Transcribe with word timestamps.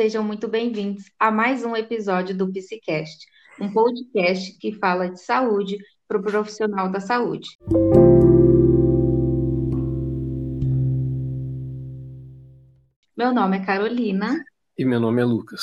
sejam 0.00 0.24
muito 0.24 0.48
bem-vindos 0.48 1.12
a 1.18 1.30
mais 1.30 1.62
um 1.62 1.76
episódio 1.76 2.34
do 2.34 2.50
Psicast, 2.50 3.26
um 3.60 3.70
podcast 3.70 4.56
que 4.58 4.72
fala 4.72 5.10
de 5.10 5.20
saúde 5.20 5.76
para 6.08 6.16
o 6.16 6.22
profissional 6.22 6.90
da 6.90 7.00
saúde. 7.00 7.50
Meu 13.14 13.34
nome 13.34 13.58
é 13.58 13.62
Carolina. 13.66 14.42
E 14.78 14.86
meu 14.86 14.98
nome 14.98 15.20
é 15.20 15.24
Lucas. 15.26 15.60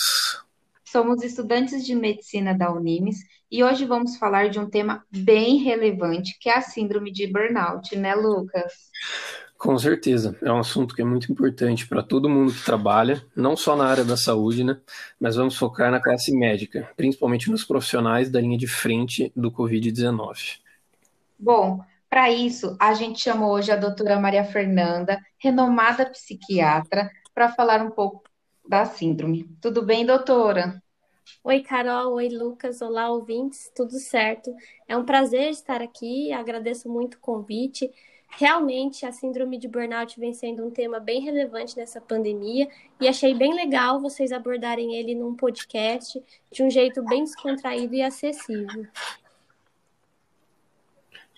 Somos 0.86 1.24
estudantes 1.24 1.84
de 1.84 1.96
medicina 1.96 2.54
da 2.54 2.72
Unimes 2.72 3.18
e 3.52 3.64
hoje 3.64 3.86
vamos 3.86 4.18
falar 4.18 4.50
de 4.50 4.60
um 4.60 4.70
tema 4.70 5.04
bem 5.12 5.64
relevante, 5.64 6.38
que 6.40 6.48
é 6.48 6.58
a 6.60 6.62
síndrome 6.62 7.12
de 7.12 7.26
burnout, 7.26 7.96
né, 7.96 8.14
Lucas? 8.14 8.72
Com 9.58 9.78
certeza, 9.80 10.38
é 10.44 10.52
um 10.52 10.60
assunto 10.60 10.94
que 10.94 11.02
é 11.02 11.06
muito 11.06 11.32
importante 11.32 11.88
para 11.88 12.04
todo 12.04 12.30
mundo 12.30 12.54
que 12.54 12.64
trabalha, 12.64 13.26
não 13.36 13.58
só 13.58 13.76
na 13.76 13.88
área 13.88 14.06
da 14.06 14.16
saúde, 14.16 14.64
né? 14.64 14.80
Mas 15.20 15.36
vamos 15.36 15.58
focar 15.58 15.92
na 15.92 16.00
classe 16.00 16.32
médica, 16.32 16.88
principalmente 16.96 17.50
nos 17.50 17.64
profissionais 17.64 18.30
da 18.30 18.40
linha 18.40 18.58
de 18.58 18.68
frente 18.68 19.32
do 19.36 19.52
Covid-19. 19.52 20.60
Bom, 21.40 21.84
para 22.08 22.30
isso, 22.32 22.78
a 22.80 22.94
gente 22.94 23.20
chamou 23.20 23.52
hoje 23.52 23.72
a 23.72 23.76
doutora 23.76 24.20
Maria 24.20 24.44
Fernanda, 24.44 25.20
renomada 25.40 26.06
psiquiatra, 26.06 27.10
para 27.34 27.50
falar 27.50 27.82
um 27.82 27.90
pouco 27.90 28.24
da 28.68 28.86
síndrome. 28.86 29.50
Tudo 29.60 29.82
bem, 29.82 30.06
doutora? 30.06 30.82
Oi, 31.44 31.62
Carol. 31.62 32.14
Oi, 32.14 32.30
Lucas. 32.30 32.82
Olá, 32.82 33.10
ouvintes. 33.10 33.72
Tudo 33.76 34.00
certo? 34.00 34.54
É 34.88 34.96
um 34.96 35.04
prazer 35.04 35.50
estar 35.50 35.82
aqui. 35.82 36.32
Agradeço 36.32 36.90
muito 36.90 37.16
o 37.16 37.20
convite. 37.20 37.90
Realmente, 38.30 39.06
a 39.06 39.12
síndrome 39.12 39.58
de 39.58 39.68
burnout 39.68 40.20
vem 40.20 40.34
sendo 40.34 40.64
um 40.64 40.70
tema 40.70 41.00
bem 41.00 41.22
relevante 41.22 41.76
nessa 41.76 42.00
pandemia 42.00 42.68
e 43.00 43.08
achei 43.08 43.34
bem 43.34 43.54
legal 43.54 44.00
vocês 44.00 44.32
abordarem 44.32 44.96
ele 44.96 45.16
num 45.16 45.36
podcast 45.36 46.24
de 46.52 46.64
um 46.64 46.70
jeito 46.70 47.04
bem 47.04 47.24
descontraído 47.24 47.96
e 47.96 48.04
acessível. 48.04 48.86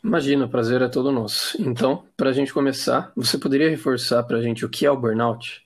Imagina, 0.03 0.45
o 0.45 0.50
prazer 0.50 0.81
é 0.81 0.88
todo 0.88 1.11
nosso. 1.11 1.61
Então, 1.61 2.05
para 2.16 2.30
a 2.30 2.33
gente 2.33 2.53
começar, 2.53 3.11
você 3.16 3.38
poderia 3.38 3.69
reforçar 3.69 4.23
para 4.23 4.38
a 4.38 4.41
gente 4.41 4.66
o 4.66 4.69
que 4.69 4.85
é 4.85 4.91
o 4.91 4.97
burnout? 4.97 5.66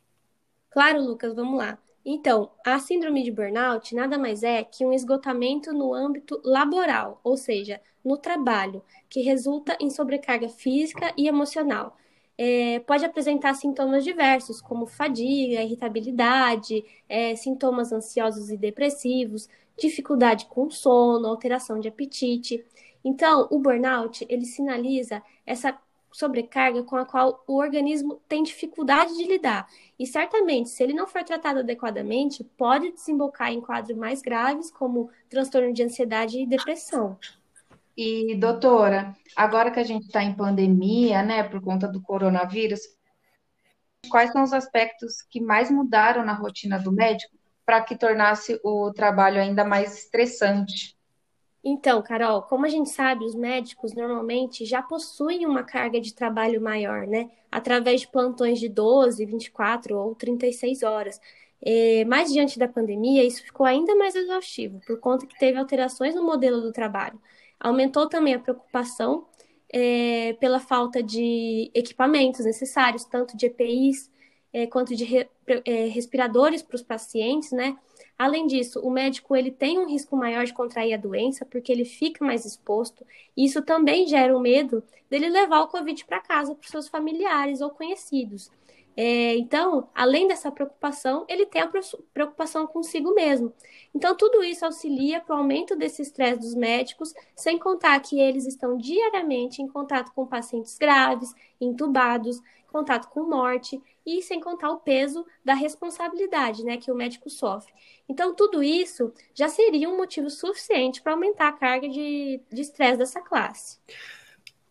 Claro, 0.72 1.04
Lucas, 1.04 1.36
vamos 1.36 1.58
lá. 1.58 1.78
Então, 2.06 2.52
a 2.66 2.80
síndrome 2.80 3.24
de 3.24 3.32
burnout 3.32 3.96
nada 3.96 4.18
mais 4.18 4.44
é 4.44 4.64
que 4.64 4.86
um 4.86 4.92
esgotamento 4.92 5.72
no 5.72 5.94
âmbito 5.94 6.42
laboral, 6.44 7.20
ou 7.24 7.38
seja, 7.38 7.80
no 8.04 8.18
trabalho, 8.18 8.84
que 9.10 9.22
resulta 9.22 9.78
em 9.80 9.90
sobrecarga 9.90 10.50
física 10.50 11.14
e 11.18 11.28
emocional. 11.28 11.96
É, 12.38 12.80
pode 12.80 13.06
apresentar 13.06 13.54
sintomas 13.54 14.04
diversos, 14.04 14.60
como 14.60 14.86
fadiga, 14.86 15.62
irritabilidade, 15.62 16.84
é, 17.08 17.36
sintomas 17.36 17.92
ansiosos 17.94 18.50
e 18.50 18.58
depressivos, 18.58 19.48
dificuldade 19.78 20.46
com 20.48 20.70
sono, 20.70 21.28
alteração 21.28 21.80
de 21.80 21.88
apetite. 21.88 22.66
Então, 23.04 23.48
o 23.52 23.60
burnout 23.60 24.26
ele 24.30 24.46
sinaliza 24.46 25.22
essa 25.46 25.78
sobrecarga 26.14 26.84
com 26.84 26.96
a 26.96 27.06
qual 27.06 27.44
o 27.48 27.58
organismo 27.58 28.22
tem 28.30 28.44
dificuldade 28.44 29.18
de 29.18 29.24
lidar. 29.26 29.68
E 30.00 30.06
certamente, 30.06 30.70
se 30.70 30.84
ele 30.84 30.94
não 30.94 31.08
for 31.08 31.24
tratado 31.24 31.60
adequadamente, 31.60 32.44
pode 32.44 32.92
desembocar 32.92 33.52
em 33.52 33.60
quadros 33.60 33.98
mais 33.98 34.22
graves, 34.22 34.72
como 34.72 35.10
transtorno 35.28 35.74
de 35.74 35.84
ansiedade 35.84 36.40
e 36.40 36.48
depressão. 36.48 37.18
E, 37.98 38.36
doutora, 38.36 39.16
agora 39.36 39.72
que 39.72 39.80
a 39.80 39.84
gente 39.84 40.06
está 40.06 40.24
em 40.24 40.36
pandemia, 40.36 41.22
né, 41.22 41.44
por 41.44 41.62
conta 41.62 41.88
do 41.88 42.02
coronavírus, 42.02 42.82
quais 44.10 44.32
são 44.32 44.44
os 44.44 44.54
aspectos 44.54 45.22
que 45.22 45.42
mais 45.42 45.70
mudaram 45.70 46.24
na 46.24 46.34
rotina 46.34 46.80
do 46.80 46.92
médico 46.92 47.36
para 47.66 47.82
que 47.82 47.96
tornasse 47.96 48.60
o 48.64 48.92
trabalho 48.92 49.40
ainda 49.40 49.64
mais 49.64 49.98
estressante? 49.98 50.96
Então, 51.64 52.02
Carol, 52.02 52.42
como 52.42 52.66
a 52.66 52.70
gente 52.70 52.90
sabe, 52.90 53.24
os 53.24 53.36
médicos 53.36 53.94
normalmente 53.94 54.66
já 54.66 54.82
possuem 54.82 55.46
uma 55.46 55.64
carga 55.64 56.00
de 56.02 56.14
trabalho 56.14 56.62
maior, 56.62 57.08
né? 57.08 57.32
Através 57.50 58.02
de 58.02 58.08
plantões 58.10 58.60
de 58.60 58.68
12, 58.68 59.26
24 59.26 59.98
ou 59.98 60.14
36 60.14 60.84
horas. 60.84 61.22
É, 61.66 62.04
mas 62.06 62.34
diante 62.34 62.60
da 62.60 62.68
pandemia, 62.68 63.24
isso 63.24 63.42
ficou 63.42 63.66
ainda 63.66 63.96
mais 63.96 64.14
exaustivo, 64.16 64.82
por 64.86 65.00
conta 65.00 65.26
que 65.26 65.40
teve 65.40 65.58
alterações 65.58 66.14
no 66.14 66.24
modelo 66.24 66.60
do 66.60 66.74
trabalho. 66.74 67.18
Aumentou 67.58 68.10
também 68.10 68.34
a 68.34 68.40
preocupação 68.40 69.26
é, 69.72 70.34
pela 70.34 70.60
falta 70.60 71.02
de 71.02 71.72
equipamentos 71.74 72.46
necessários, 72.46 73.06
tanto 73.06 73.38
de 73.38 73.46
EPIs 73.46 74.12
é, 74.52 74.68
quanto 74.68 74.96
de 74.96 75.06
re, 75.06 75.28
é, 75.66 75.86
respiradores 75.88 76.62
para 76.62 76.76
os 76.76 76.84
pacientes, 76.84 77.52
né? 77.52 77.78
Além 78.18 78.48
disso, 78.48 78.80
o 78.80 78.90
médico 78.90 79.36
ele 79.36 79.52
tem 79.52 79.80
um 79.80 79.88
risco 79.88 80.16
maior 80.16 80.46
de 80.46 80.54
contrair 80.54 80.94
a 80.94 80.98
doença 80.98 81.46
porque 81.46 81.72
ele 81.72 81.86
fica 81.86 82.24
mais 82.24 82.46
exposto, 82.46 83.06
e 83.36 83.46
isso 83.46 83.62
também 83.62 84.08
gera 84.08 84.36
o 84.36 84.40
medo 84.40 84.84
dele 85.10 85.30
levar 85.30 85.62
o 85.62 85.68
Covid 85.68 86.06
para 86.06 86.20
casa 86.20 86.56
para 86.56 86.70
seus 86.70 86.88
familiares 86.88 87.62
ou 87.62 87.70
conhecidos. 87.70 88.52
É, 88.96 89.36
então, 89.38 89.90
além 89.94 90.28
dessa 90.28 90.52
preocupação, 90.52 91.26
ele 91.28 91.48
tem 91.48 91.62
a 91.62 91.72
preocupação 92.14 92.68
consigo 92.68 93.14
mesmo. 93.16 93.52
Então, 93.94 94.16
tudo 94.16 94.44
isso 94.44 94.66
auxilia 94.66 95.20
para 95.20 95.36
o 95.36 95.40
aumento 95.40 95.76
desse 95.76 96.04
estresse 96.04 96.40
dos 96.40 96.54
médicos, 96.54 97.12
sem 97.36 97.58
contar 97.58 98.00
que 98.02 98.20
eles 98.20 98.46
estão 98.46 98.78
diariamente 98.78 99.62
em 99.62 99.68
contato 99.68 100.12
com 100.14 100.28
pacientes 100.28 100.78
graves, 100.78 101.34
entubados, 101.60 102.40
contato 102.74 103.08
com 103.10 103.24
morte 103.24 103.80
e 104.04 104.22
sem 104.24 104.42
contar 104.42 104.72
o 104.72 104.80
peso 104.80 105.26
da 105.46 105.54
responsabilidade 105.54 106.66
né, 106.66 106.78
que 106.78 106.92
o 106.92 106.96
médico 106.96 107.30
sofre. 107.30 107.72
Então, 108.10 108.34
tudo 108.34 108.64
isso 108.64 109.14
já 109.34 109.48
seria 109.48 109.88
um 109.88 109.96
motivo 109.96 110.30
suficiente 110.30 111.02
para 111.02 111.14
aumentar 111.14 111.50
a 111.50 111.54
carga 111.54 111.88
de 111.88 112.42
estresse 112.52 112.98
dessa 112.98 113.22
classe. 113.22 113.78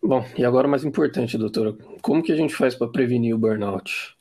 Bom, 0.02 0.24
e 0.36 0.44
agora 0.44 0.66
o 0.66 0.70
mais 0.70 0.84
importante, 0.84 1.38
doutora, 1.38 1.74
como 2.02 2.22
que 2.22 2.32
a 2.32 2.36
gente 2.36 2.54
faz 2.54 2.74
para 2.74 2.88
prevenir 2.88 3.34
o 3.34 3.38
burnout? 3.38 4.16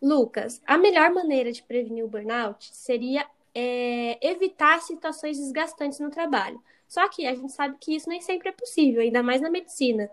Lucas, 0.00 0.60
a 0.66 0.78
melhor 0.78 1.12
maneira 1.12 1.52
de 1.52 1.62
prevenir 1.62 2.02
o 2.02 2.08
burnout 2.08 2.74
seria 2.74 3.26
é, 3.54 4.18
evitar 4.26 4.80
situações 4.80 5.38
desgastantes 5.38 6.00
no 6.00 6.10
trabalho. 6.10 6.60
Só 6.88 7.08
que 7.08 7.26
a 7.26 7.34
gente 7.34 7.52
sabe 7.52 7.76
que 7.78 7.94
isso 7.94 8.08
nem 8.08 8.20
sempre 8.20 8.48
é 8.48 8.52
possível, 8.52 9.02
ainda 9.02 9.22
mais 9.22 9.40
na 9.40 9.50
medicina. 9.50 10.10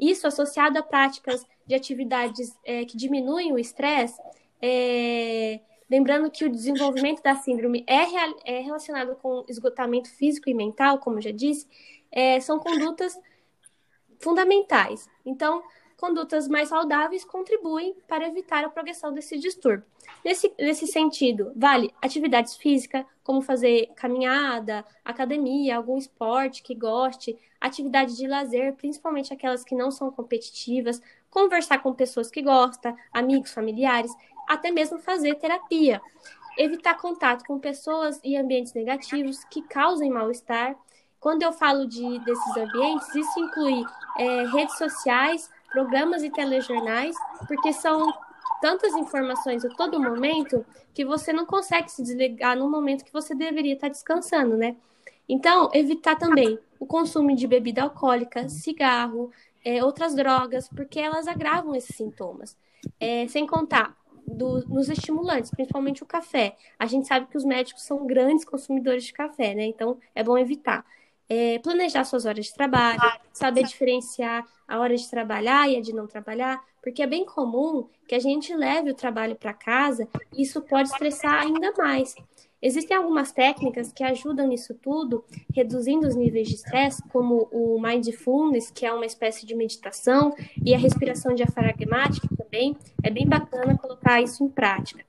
Isso 0.00 0.26
associado 0.26 0.78
a 0.78 0.82
práticas 0.82 1.46
de 1.66 1.74
atividades 1.74 2.58
é, 2.64 2.84
que 2.84 2.96
diminuem 2.96 3.52
o 3.52 3.58
estresse, 3.58 4.20
é, 4.60 5.60
lembrando 5.90 6.30
que 6.30 6.44
o 6.44 6.50
desenvolvimento 6.50 7.22
da 7.22 7.34
síndrome 7.34 7.84
é, 7.86 8.04
é, 8.44 8.60
relacionado 8.60 9.14
com 9.16 9.44
esgotamento 9.48 10.08
físico 10.08 10.48
e 10.48 10.54
mental, 10.54 10.98
como 10.98 11.20
já 11.20 11.30
disse, 11.30 11.66
é, 12.10 12.40
são 12.40 12.58
condutas 12.58 13.18
fundamentais. 14.20 15.08
Então, 15.24 15.62
condutas 16.00 16.48
mais 16.48 16.70
saudáveis 16.70 17.26
contribuem 17.26 17.94
para 18.08 18.26
evitar 18.26 18.64
a 18.64 18.70
progressão 18.70 19.12
desse 19.12 19.38
distúrbio. 19.38 19.84
Nesse, 20.24 20.50
nesse 20.58 20.86
sentido, 20.86 21.52
vale 21.54 21.92
atividades 22.00 22.56
físicas, 22.56 23.04
como 23.22 23.42
fazer 23.42 23.90
caminhada, 23.94 24.82
academia, 25.04 25.76
algum 25.76 25.98
esporte 25.98 26.62
que 26.62 26.74
goste, 26.74 27.38
atividades 27.60 28.16
de 28.16 28.26
lazer, 28.26 28.74
principalmente 28.76 29.32
aquelas 29.32 29.62
que 29.62 29.74
não 29.74 29.90
são 29.90 30.10
competitivas, 30.10 31.02
conversar 31.30 31.78
com 31.82 31.92
pessoas 31.92 32.30
que 32.30 32.40
gostam, 32.40 32.96
amigos, 33.12 33.52
familiares, 33.52 34.10
até 34.48 34.70
mesmo 34.70 34.98
fazer 34.98 35.34
terapia. 35.34 36.00
Evitar 36.58 36.96
contato 36.96 37.44
com 37.44 37.58
pessoas 37.58 38.18
e 38.24 38.36
ambientes 38.36 38.72
negativos 38.72 39.44
que 39.44 39.62
causem 39.62 40.10
mal-estar. 40.10 40.74
Quando 41.20 41.42
eu 41.42 41.52
falo 41.52 41.86
de, 41.86 42.18
desses 42.20 42.56
ambientes, 42.56 43.14
isso 43.14 43.38
inclui 43.38 43.84
é, 44.18 44.46
redes 44.46 44.76
sociais, 44.78 45.50
programas 45.70 46.22
e 46.22 46.30
telejornais, 46.30 47.14
porque 47.46 47.72
são 47.72 48.12
tantas 48.60 48.92
informações 48.94 49.64
a 49.64 49.68
todo 49.70 50.00
momento 50.00 50.64
que 50.92 51.04
você 51.04 51.32
não 51.32 51.46
consegue 51.46 51.90
se 51.90 52.02
desligar 52.02 52.56
no 52.56 52.70
momento 52.70 53.04
que 53.04 53.12
você 53.12 53.34
deveria 53.34 53.74
estar 53.74 53.88
descansando, 53.88 54.56
né? 54.56 54.76
Então, 55.28 55.70
evitar 55.72 56.16
também 56.16 56.58
o 56.78 56.86
consumo 56.86 57.34
de 57.34 57.46
bebida 57.46 57.82
alcoólica, 57.82 58.48
cigarro, 58.48 59.30
é, 59.64 59.82
outras 59.82 60.14
drogas, 60.14 60.68
porque 60.68 60.98
elas 60.98 61.28
agravam 61.28 61.74
esses 61.74 61.94
sintomas. 61.94 62.56
É, 62.98 63.28
sem 63.28 63.46
contar 63.46 63.96
do, 64.26 64.66
nos 64.68 64.88
estimulantes, 64.88 65.50
principalmente 65.50 66.02
o 66.02 66.06
café. 66.06 66.56
A 66.78 66.86
gente 66.86 67.06
sabe 67.06 67.26
que 67.26 67.36
os 67.36 67.44
médicos 67.44 67.82
são 67.82 68.06
grandes 68.06 68.44
consumidores 68.44 69.04
de 69.04 69.12
café, 69.12 69.54
né? 69.54 69.64
Então, 69.64 69.98
é 70.14 70.22
bom 70.22 70.36
evitar. 70.36 70.84
É, 71.32 71.60
planejar 71.60 72.04
suas 72.04 72.26
horas 72.26 72.46
de 72.46 72.52
trabalho, 72.52 73.00
saber 73.32 73.62
diferenciar 73.62 74.44
a 74.66 74.80
hora 74.80 74.96
de 74.96 75.08
trabalhar 75.08 75.70
e 75.70 75.76
a 75.76 75.80
de 75.80 75.92
não 75.92 76.06
trabalhar, 76.06 76.60
porque 76.82 77.02
é 77.02 77.06
bem 77.06 77.24
comum 77.24 77.86
que 78.08 78.16
a 78.16 78.18
gente 78.18 78.52
leve 78.52 78.90
o 78.90 78.94
trabalho 78.94 79.36
para 79.36 79.54
casa 79.54 80.08
e 80.36 80.42
isso 80.42 80.60
pode 80.60 80.88
estressar 80.88 81.40
ainda 81.40 81.72
mais. 81.78 82.16
Existem 82.62 82.94
algumas 82.96 83.32
técnicas 83.32 83.90
que 83.90 84.04
ajudam 84.04 84.46
nisso 84.46 84.74
tudo, 84.74 85.24
reduzindo 85.54 86.06
os 86.06 86.14
níveis 86.14 86.48
de 86.48 86.56
estresse, 86.56 87.02
como 87.08 87.48
o 87.50 87.80
mindfulness, 87.80 88.70
que 88.70 88.84
é 88.84 88.92
uma 88.92 89.06
espécie 89.06 89.46
de 89.46 89.54
meditação, 89.54 90.34
e 90.62 90.74
a 90.74 90.78
respiração 90.78 91.34
diafragmática 91.34 92.28
também. 92.36 92.76
É 93.02 93.10
bem 93.10 93.26
bacana 93.26 93.78
colocar 93.78 94.20
isso 94.20 94.44
em 94.44 94.48
prática. 94.48 95.02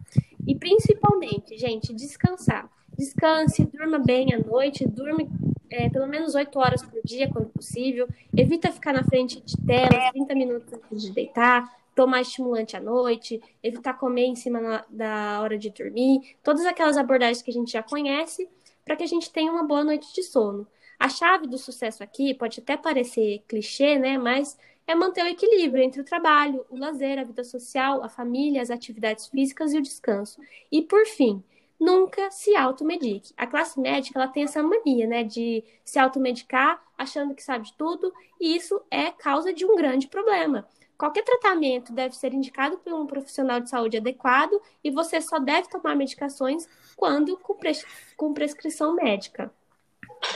E 0.47 0.55
principalmente, 0.55 1.57
gente, 1.57 1.93
descansar. 1.93 2.69
Descanse, 2.97 3.65
durma 3.65 3.99
bem 3.99 4.33
à 4.33 4.39
noite, 4.39 4.87
durme 4.87 5.29
é, 5.71 5.89
pelo 5.89 6.05
menos 6.05 6.35
8 6.35 6.59
horas 6.59 6.83
por 6.83 7.01
dia, 7.03 7.29
quando 7.31 7.49
possível. 7.49 8.07
Evita 8.35 8.71
ficar 8.71 8.93
na 8.93 9.03
frente 9.03 9.41
de 9.41 9.55
tela 9.65 10.11
30 10.11 10.35
minutos 10.35 10.73
antes 10.73 11.01
de 11.01 11.11
deitar, 11.11 11.73
tomar 11.95 12.21
estimulante 12.21 12.75
à 12.75 12.81
noite, 12.81 13.41
evitar 13.63 13.93
comer 13.93 14.25
em 14.25 14.35
cima 14.35 14.59
na, 14.59 14.85
da 14.89 15.41
hora 15.41 15.57
de 15.57 15.69
dormir. 15.69 16.35
Todas 16.43 16.65
aquelas 16.65 16.97
abordagens 16.97 17.41
que 17.41 17.49
a 17.49 17.53
gente 17.53 17.71
já 17.71 17.81
conhece, 17.81 18.49
para 18.83 18.95
que 18.97 19.03
a 19.03 19.07
gente 19.07 19.31
tenha 19.31 19.51
uma 19.51 19.63
boa 19.63 19.83
noite 19.83 20.13
de 20.13 20.23
sono. 20.23 20.67
A 20.99 21.07
chave 21.07 21.47
do 21.47 21.57
sucesso 21.57 22.03
aqui 22.03 22.33
pode 22.33 22.59
até 22.59 22.75
parecer 22.75 23.43
clichê, 23.47 23.97
né? 23.97 24.17
Mas 24.17 24.57
é 24.85 24.93
manter 24.93 25.23
o 25.23 25.27
equilíbrio 25.27 25.83
entre 25.83 26.01
o 26.01 26.05
trabalho, 26.05 26.65
o 26.69 26.77
lazer, 26.77 27.17
a 27.17 27.23
vida 27.23 27.43
social, 27.43 28.03
a 28.03 28.09
família, 28.09 28.61
as 28.61 28.69
atividades 28.69 29.27
físicas 29.27 29.73
e 29.73 29.77
o 29.77 29.81
descanso. 29.81 30.39
E 30.71 30.81
por 30.81 31.05
fim, 31.05 31.43
nunca 31.81 32.29
se 32.29 32.55
automedique. 32.55 33.33
A 33.35 33.47
classe 33.47 33.79
médica 33.79 34.19
ela 34.19 34.27
tem 34.27 34.43
essa 34.43 34.61
mania, 34.61 35.07
né, 35.07 35.23
de 35.23 35.63
se 35.83 35.97
automedicar, 35.97 36.79
achando 36.95 37.33
que 37.33 37.41
sabe 37.41 37.73
tudo, 37.75 38.13
e 38.39 38.55
isso 38.55 38.79
é 38.91 39.11
causa 39.11 39.51
de 39.51 39.65
um 39.65 39.75
grande 39.75 40.07
problema. 40.07 40.67
Qualquer 40.95 41.23
tratamento 41.23 41.91
deve 41.91 42.15
ser 42.15 42.31
indicado 42.35 42.77
por 42.77 42.93
um 42.93 43.07
profissional 43.07 43.59
de 43.59 43.71
saúde 43.71 43.97
adequado 43.97 44.61
e 44.83 44.91
você 44.91 45.19
só 45.19 45.39
deve 45.39 45.67
tomar 45.67 45.95
medicações 45.95 46.69
quando 46.95 47.35
com, 47.37 47.55
pres 47.55 47.83
com 48.15 48.31
prescrição 48.31 48.93
médica. 48.93 49.51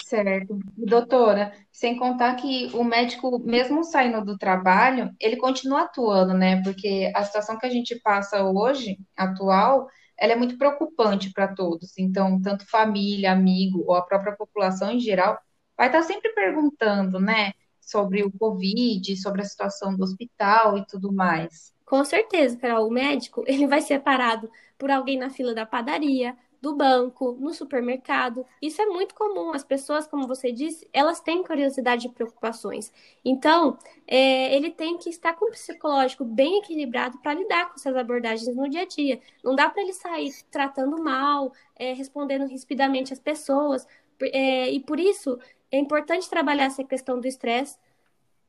Certo. 0.04 0.58
Doutora, 0.76 1.54
sem 1.72 1.96
contar 1.96 2.34
que 2.38 2.72
o 2.74 2.84
médico, 2.84 3.38
mesmo 3.38 3.84
saindo 3.84 4.26
do 4.26 4.36
trabalho, 4.36 5.12
ele 5.20 5.38
continua 5.38 5.82
atuando, 5.82 6.34
né? 6.34 6.64
Porque 6.64 7.12
a 7.16 7.24
situação 7.24 7.60
que 7.60 7.68
a 7.68 7.70
gente 7.70 8.00
passa 8.00 8.44
hoje, 8.44 8.98
atual, 9.16 9.88
ela 10.18 10.34
é 10.34 10.36
muito 10.36 10.58
preocupante 10.58 11.32
para 11.32 11.48
todos. 11.48 11.98
Então, 11.98 12.42
tanto 12.42 12.68
família, 12.70 13.32
amigo 13.32 13.84
ou 13.86 13.96
a 13.96 14.02
própria 14.02 14.36
população 14.36 14.92
em 14.92 15.00
geral 15.00 15.38
vai 15.78 15.88
estar 15.88 16.04
sempre 16.04 16.34
perguntando, 16.34 17.20
né, 17.20 17.52
sobre 17.82 18.24
o 18.24 18.32
Covid, 18.32 19.16
sobre 19.18 19.42
a 19.42 19.46
situação 19.46 19.96
do 19.96 20.04
hospital 20.04 20.78
e 20.78 20.86
tudo 20.86 21.12
mais. 21.12 21.74
Com 21.86 22.04
certeza, 22.04 22.58
Carol. 22.58 22.88
O 22.88 22.92
médico, 22.92 23.44
ele 23.48 23.68
vai 23.68 23.82
ser 23.82 24.00
parado 24.00 24.50
por 24.78 24.90
alguém 24.90 25.18
na 25.18 25.30
fila 25.30 25.54
da 25.54 25.66
padaria, 25.66 26.36
do 26.66 26.76
banco, 26.76 27.38
no 27.40 27.54
supermercado. 27.54 28.44
Isso 28.60 28.82
é 28.82 28.88
muito 28.88 29.14
comum. 29.14 29.52
As 29.54 29.64
pessoas, 29.64 30.08
como 30.08 30.28
você 30.28 30.52
disse, 30.52 30.90
elas 30.92 31.20
têm 31.20 31.44
curiosidade 31.44 32.08
e 32.08 32.10
preocupações. 32.10 32.92
Então, 33.24 33.78
é, 34.08 34.56
ele 34.56 34.72
tem 34.72 34.98
que 34.98 35.08
estar 35.08 35.34
com 35.34 35.46
o 35.46 35.52
psicológico 35.52 36.26
bem 36.26 36.58
equilibrado 36.58 37.20
para 37.20 37.36
lidar 37.36 37.68
com 37.68 37.76
essas 37.76 37.96
abordagens 37.96 38.56
no 38.56 38.68
dia 38.68 38.82
a 38.82 38.86
dia. 38.86 39.20
Não 39.44 39.56
dá 39.56 39.70
para 39.70 39.84
ele 39.84 39.94
sair 39.94 40.34
tratando 40.50 40.98
mal, 41.04 41.54
é, 41.76 41.94
respondendo 41.94 42.48
rispidamente 42.48 43.14
às 43.14 43.20
pessoas. 43.20 43.88
É, 44.20 44.72
e 44.72 44.80
por 44.80 45.00
isso 45.00 45.38
é 45.72 45.78
importante 45.78 46.28
trabalhar 46.28 46.66
essa 46.66 46.84
questão 46.84 47.20
do 47.20 47.28
estresse 47.28 47.78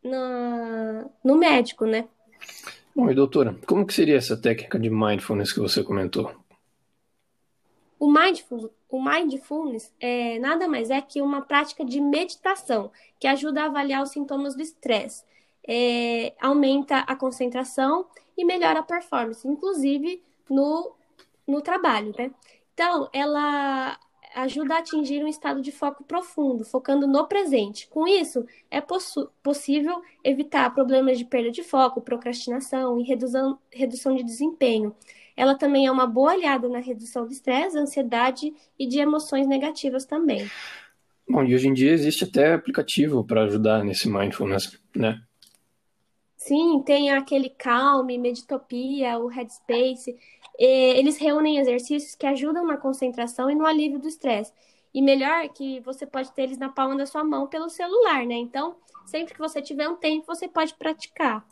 no 0.03 1.37
médico, 1.37 1.85
né? 1.85 2.09
Bom, 2.95 3.11
e 3.11 3.15
doutora, 3.15 3.55
como 3.67 3.87
que 3.87 3.93
seria 3.93 4.17
essa 4.17 4.41
técnica 4.41 4.79
de 4.79 4.89
mindfulness 4.89 5.53
que 5.53 5.61
você 5.61 5.83
comentou? 5.83 6.46
O 7.99 8.11
mindfulness, 8.11 8.71
o 8.89 9.03
mindfulness 9.03 9.95
é, 9.99 10.39
nada 10.39 10.69
mais 10.69 10.91
é 10.91 11.01
que 11.01 11.23
uma 11.23 11.43
prática 11.43 11.85
de 11.85 12.01
meditação 12.01 12.91
que 13.19 13.27
ajuda 13.27 13.63
a 13.63 13.67
avaliar 13.67 14.03
os 14.03 14.11
sintomas 14.11 14.55
do 14.55 14.63
estresse, 14.63 15.25
é, 15.67 16.35
aumenta 16.41 16.99
a 16.99 17.17
concentração 17.17 18.07
e 18.37 18.45
melhora 18.45 18.81
a 18.81 18.83
performance, 18.83 19.47
inclusive 19.49 20.23
no, 20.49 20.95
no 21.47 21.61
trabalho, 21.61 22.15
né? 22.17 22.31
Então, 22.73 23.09
ela 23.13 23.99
ajuda 24.35 24.75
a 24.75 24.79
atingir 24.79 25.25
um 25.25 25.29
estado 25.29 25.63
de 25.63 25.73
foco 25.73 26.05
profundo, 26.05 26.63
focando 26.63 27.07
no 27.07 27.27
presente. 27.27 27.89
Com 27.89 28.07
isso, 28.07 28.45
é 28.71 28.83
possível 29.43 30.03
evitar 30.23 30.75
problemas 30.75 31.17
de 31.17 31.25
perda 31.25 31.51
de 31.51 31.63
foco, 31.63 32.03
procrastinação 32.03 33.01
e 33.01 33.03
redução, 33.03 33.59
redução 33.71 34.15
de 34.15 34.23
desempenho. 34.23 34.95
Ela 35.37 35.55
também 35.55 35.87
é 35.87 35.91
uma 35.93 36.07
boa 36.07 36.33
aliada 36.33 36.69
na 36.69 36.79
redução 36.79 37.27
do 37.27 37.33
estresse, 37.33 37.79
ansiedade 37.79 38.55
e 38.79 38.87
de 38.87 38.99
emoções 38.99 39.47
negativas 39.47 40.07
também. 40.07 40.51
Bom, 41.29 41.45
e 41.45 41.55
hoje 41.55 41.69
em 41.69 41.75
dia 41.75 41.93
existe 41.93 42.25
até 42.25 42.55
aplicativo 42.55 43.25
para 43.25 43.43
ajudar 43.43 43.85
nesse 43.85 44.09
mindfulness, 44.09 44.79
né? 44.95 45.21
Sim, 46.37 46.81
tem 46.87 47.11
aquele 47.11 47.51
Calm, 47.51 48.07
Meditopia, 48.07 49.19
o 49.19 49.27
Headspace. 49.27 50.17
Eles 50.59 51.19
reúnem 51.19 51.59
exercícios 51.59 52.15
que 52.15 52.25
ajudam 52.27 52.65
na 52.65 52.77
concentração 52.77 53.51
e 53.51 53.55
no 53.55 53.67
alívio 53.67 53.99
do 53.99 54.07
estresse. 54.07 54.53
E 54.95 55.03
melhor 55.03 55.49
que 55.49 55.81
você 55.81 56.07
pode 56.07 56.33
ter 56.33 56.45
eles 56.45 56.57
na 56.57 56.69
palma 56.69 56.97
da 56.97 57.05
sua 57.05 57.25
mão 57.25 57.49
pelo 57.49 57.69
celular, 57.69 58.25
né? 58.25 58.37
Então, 58.37 58.77
sempre 59.05 59.35
que 59.35 59.41
você 59.41 59.61
tiver 59.61 59.89
um 59.89 59.97
tempo, 59.97 60.25
você 60.27 60.47
pode 60.47 60.73
praticar. 60.75 61.45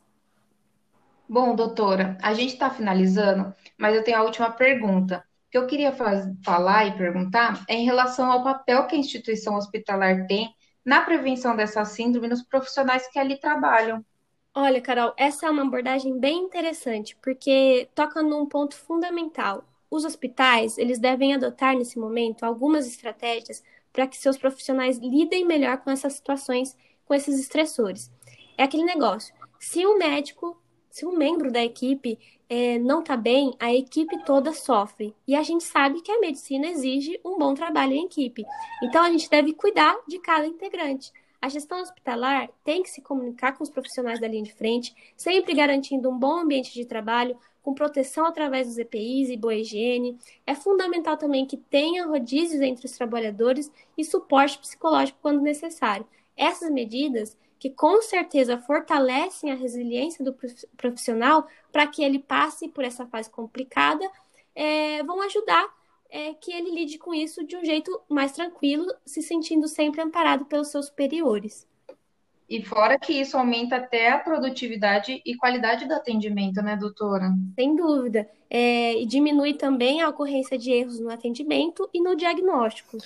Bom, 1.28 1.56
doutora, 1.56 2.18
a 2.22 2.34
gente 2.34 2.52
está 2.52 2.68
finalizando, 2.68 3.54
mas 3.78 3.94
eu 3.94 4.04
tenho 4.04 4.18
a 4.18 4.22
última 4.22 4.50
pergunta. 4.50 5.24
O 5.46 5.50
que 5.50 5.58
eu 5.58 5.66
queria 5.66 5.92
faz, 5.92 6.26
falar 6.44 6.86
e 6.86 6.96
perguntar 6.96 7.64
é 7.68 7.74
em 7.74 7.84
relação 7.84 8.30
ao 8.30 8.42
papel 8.42 8.86
que 8.86 8.94
a 8.94 8.98
instituição 8.98 9.54
hospitalar 9.54 10.26
tem 10.26 10.54
na 10.84 11.00
prevenção 11.00 11.56
dessa 11.56 11.84
síndrome 11.84 12.28
nos 12.28 12.42
profissionais 12.42 13.08
que 13.10 13.18
ali 13.18 13.40
trabalham. 13.40 14.04
Olha, 14.54 14.80
Carol, 14.80 15.14
essa 15.16 15.46
é 15.46 15.50
uma 15.50 15.62
abordagem 15.62 16.18
bem 16.20 16.38
interessante, 16.38 17.16
porque 17.22 17.88
toca 17.94 18.22
num 18.22 18.46
ponto 18.46 18.76
fundamental. 18.76 19.64
Os 19.90 20.04
hospitais, 20.04 20.76
eles 20.76 20.98
devem 20.98 21.34
adotar 21.34 21.74
nesse 21.74 21.98
momento 21.98 22.44
algumas 22.44 22.86
estratégias 22.86 23.62
para 23.92 24.06
que 24.06 24.16
seus 24.16 24.36
profissionais 24.36 24.98
lidem 24.98 25.46
melhor 25.46 25.78
com 25.78 25.90
essas 25.90 26.14
situações, 26.14 26.76
com 27.04 27.14
esses 27.14 27.40
estressores. 27.40 28.12
É 28.58 28.64
aquele 28.64 28.84
negócio. 28.84 29.34
Se 29.58 29.86
o 29.86 29.96
médico 29.96 30.60
se 30.94 31.04
um 31.04 31.16
membro 31.16 31.50
da 31.50 31.60
equipe 31.60 32.16
é, 32.48 32.78
não 32.78 33.00
está 33.00 33.16
bem, 33.16 33.52
a 33.58 33.74
equipe 33.74 34.16
toda 34.24 34.52
sofre. 34.52 35.12
E 35.26 35.34
a 35.34 35.42
gente 35.42 35.64
sabe 35.64 36.00
que 36.00 36.12
a 36.12 36.20
medicina 36.20 36.68
exige 36.68 37.18
um 37.24 37.36
bom 37.36 37.52
trabalho 37.52 37.94
em 37.94 38.04
equipe. 38.04 38.44
Então, 38.80 39.02
a 39.02 39.10
gente 39.10 39.28
deve 39.28 39.52
cuidar 39.54 39.98
de 40.06 40.20
cada 40.20 40.46
integrante. 40.46 41.12
A 41.42 41.48
gestão 41.48 41.82
hospitalar 41.82 42.48
tem 42.62 42.80
que 42.80 42.90
se 42.90 43.02
comunicar 43.02 43.58
com 43.58 43.64
os 43.64 43.70
profissionais 43.70 44.20
da 44.20 44.28
linha 44.28 44.44
de 44.44 44.54
frente, 44.54 44.94
sempre 45.16 45.52
garantindo 45.52 46.08
um 46.08 46.16
bom 46.16 46.38
ambiente 46.38 46.72
de 46.72 46.84
trabalho, 46.84 47.36
com 47.60 47.74
proteção 47.74 48.24
através 48.24 48.68
dos 48.68 48.78
EPIs 48.78 49.30
e 49.30 49.36
boa 49.36 49.56
higiene. 49.56 50.16
É 50.46 50.54
fundamental 50.54 51.16
também 51.16 51.44
que 51.44 51.56
tenha 51.56 52.06
rodízios 52.06 52.62
entre 52.62 52.86
os 52.86 52.92
trabalhadores 52.92 53.68
e 53.98 54.04
suporte 54.04 54.58
psicológico 54.58 55.18
quando 55.20 55.40
necessário. 55.40 56.06
Essas 56.36 56.70
medidas 56.70 57.36
que 57.64 57.70
com 57.70 58.02
certeza 58.02 58.58
fortalecem 58.58 59.50
a 59.50 59.54
resiliência 59.54 60.22
do 60.22 60.36
profissional 60.76 61.48
para 61.72 61.86
que 61.86 62.04
ele 62.04 62.18
passe 62.18 62.68
por 62.68 62.84
essa 62.84 63.06
fase 63.06 63.30
complicada, 63.30 64.06
é, 64.54 65.02
vão 65.02 65.22
ajudar 65.22 65.66
é, 66.10 66.34
que 66.34 66.52
ele 66.52 66.72
lide 66.72 66.98
com 66.98 67.14
isso 67.14 67.42
de 67.42 67.56
um 67.56 67.64
jeito 67.64 68.02
mais 68.06 68.32
tranquilo, 68.32 68.84
se 69.06 69.22
sentindo 69.22 69.66
sempre 69.66 70.02
amparado 70.02 70.44
pelos 70.44 70.68
seus 70.68 70.88
superiores. 70.88 71.66
E 72.50 72.62
fora 72.62 72.98
que 72.98 73.14
isso 73.14 73.34
aumenta 73.38 73.76
até 73.76 74.10
a 74.10 74.18
produtividade 74.18 75.22
e 75.24 75.34
qualidade 75.34 75.88
do 75.88 75.94
atendimento, 75.94 76.60
né, 76.60 76.76
doutora? 76.76 77.32
Sem 77.54 77.74
dúvida. 77.74 78.28
É, 78.50 79.00
e 79.00 79.06
diminui 79.06 79.54
também 79.54 80.02
a 80.02 80.10
ocorrência 80.10 80.58
de 80.58 80.70
erros 80.70 81.00
no 81.00 81.08
atendimento 81.08 81.88
e 81.94 82.02
no 82.02 82.14
diagnóstico. 82.14 82.98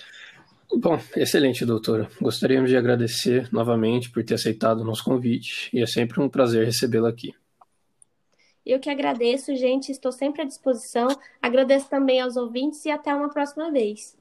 Bom, 0.73 0.99
excelente, 1.17 1.65
doutora. 1.65 2.09
Gostaríamos 2.21 2.71
de 2.71 2.77
agradecer 2.77 3.49
novamente 3.53 4.11
por 4.11 4.25
ter 4.25 4.35
aceitado 4.35 4.81
o 4.81 4.85
nosso 4.85 5.03
convite 5.03 5.71
e 5.73 5.83
é 5.83 5.87
sempre 5.87 6.21
um 6.21 6.29
prazer 6.29 6.65
recebê-la 6.67 7.09
aqui. 7.09 7.35
Eu 8.65 8.79
que 8.79 8.91
agradeço, 8.91 9.57
gente. 9.57 9.91
Estou 9.91 10.13
sempre 10.13 10.43
à 10.43 10.45
disposição. 10.45 11.09
Agradeço 11.41 11.89
também 11.89 12.21
aos 12.21 12.37
ouvintes 12.37 12.85
e 12.85 12.91
até 12.91 13.15
uma 13.15 13.31
próxima 13.31 13.73
vez. 13.73 14.15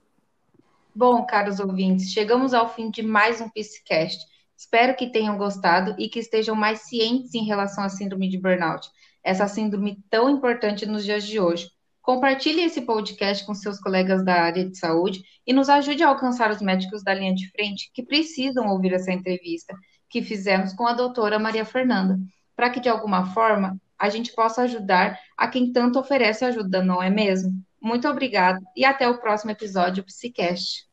Bom, 0.96 1.24
caros 1.26 1.60
ouvintes, 1.60 2.12
chegamos 2.12 2.54
ao 2.54 2.74
fim 2.74 2.90
de 2.90 3.04
mais 3.04 3.40
um 3.42 3.50
PCCast. 3.50 4.26
Espero 4.58 4.96
que 4.96 5.12
tenham 5.12 5.38
gostado 5.38 5.96
e 6.00 6.10
que 6.10 6.18
estejam 6.18 6.56
mais 6.56 6.80
cientes 6.88 7.36
em 7.36 7.44
relação 7.44 7.84
à 7.84 7.90
síndrome 7.90 8.28
de 8.28 8.40
burnout, 8.40 8.90
essa 9.24 9.48
síndrome 9.48 10.04
tão 10.10 10.28
importante 10.28 10.88
nos 10.88 11.04
dias 11.04 11.24
de 11.24 11.40
hoje. 11.40 11.70
Compartilhe 12.08 12.62
esse 12.62 12.84
podcast 12.84 13.46
com 13.46 13.54
seus 13.54 13.82
colegas 13.82 14.24
da 14.24 14.36
área 14.36 14.64
de 14.64 14.78
saúde 14.78 15.22
e 15.46 15.52
nos 15.52 15.68
ajude 15.68 16.02
a 16.04 16.08
alcançar 16.08 16.50
os 16.50 16.62
médicos 16.62 17.04
da 17.04 17.14
linha 17.14 17.36
de 17.36 17.52
frente 17.52 17.92
que 17.94 18.02
precisam 18.02 18.70
ouvir 18.70 18.94
essa 18.94 19.12
entrevista 19.12 19.76
que 20.10 20.22
fizemos 20.22 20.72
com 20.72 20.88
a 20.88 20.94
doutora 20.94 21.38
Maria 21.38 21.66
Fernanda, 21.66 22.18
para 22.56 22.70
que 22.70 22.80
de 22.80 22.88
alguma 22.88 23.34
forma 23.34 23.78
a 24.00 24.08
gente 24.08 24.34
possa 24.34 24.62
ajudar 24.62 25.20
a 25.36 25.50
quem 25.50 25.74
tanto 25.74 26.00
oferece 26.00 26.46
ajuda, 26.46 26.82
não 26.82 27.04
é 27.04 27.10
mesmo? 27.10 27.52
Muito 27.82 28.08
obrigada 28.08 28.62
e 28.74 28.86
até 28.86 29.06
o 29.10 29.20
próximo 29.20 29.52
episódio 29.52 30.02
do 30.02 30.06
Psicast. 30.06 30.87